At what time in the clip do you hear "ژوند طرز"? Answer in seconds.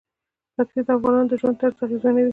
1.41-1.77